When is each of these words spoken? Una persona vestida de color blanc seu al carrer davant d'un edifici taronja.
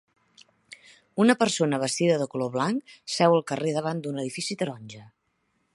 Una 1.25 1.35
persona 1.41 1.79
vestida 1.83 2.17
de 2.23 2.27
color 2.33 2.51
blanc 2.57 2.97
seu 3.17 3.37
al 3.37 3.47
carrer 3.53 3.77
davant 3.79 4.05
d'un 4.07 4.21
edifici 4.25 4.61
taronja. 4.63 5.07